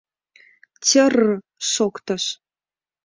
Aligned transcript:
«Тьр-р!»— 0.85 1.41
шоктыш. 1.71 2.23